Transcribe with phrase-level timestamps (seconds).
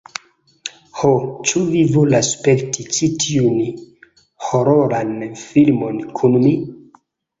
[1.01, 1.09] Ho,
[1.49, 3.61] ĉu vi volas spekti ĉi tiun
[4.47, 6.57] hororan filmon kun mi?